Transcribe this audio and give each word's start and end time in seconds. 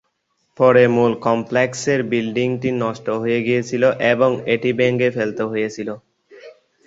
পরে 0.59 0.83
মূল 0.87 1.11
কমপ্লেক্সের 1.25 1.99
বিল্ডিংটি 2.11 2.69
নষ্ট 2.83 3.07
হয়ে 3.21 3.39
গিয়েছিল 3.47 3.83
এবং 4.13 4.31
এটি 4.53 4.69
ভেঙে 4.79 5.09
ফেলতে 5.11 5.43
হয়েছিল। 5.51 5.89